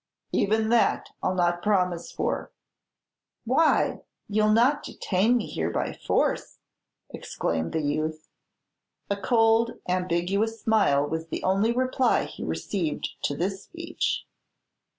"Even 0.31 0.69
that 0.69 1.11
I 1.21 1.27
'll 1.27 1.35
not 1.35 1.61
promise 1.61 2.11
for." 2.11 2.51
"Why, 3.45 4.01
you 4.27 4.45
'll 4.45 4.49
not 4.49 4.81
detain 4.81 5.37
me 5.37 5.45
here 5.45 5.69
by 5.69 5.93
force?" 5.93 6.57
exclaimed 7.11 7.71
the 7.71 7.83
youth. 7.83 8.27
\ 8.73 9.09
A 9.11 9.15
cold, 9.15 9.79
ambiguous 9.87 10.59
smile 10.59 11.05
was 11.05 11.27
the 11.27 11.43
only 11.43 11.71
reply 11.71 12.23
he 12.23 12.43
received 12.43 13.09
to 13.25 13.37
this 13.37 13.65
speech. 13.65 14.25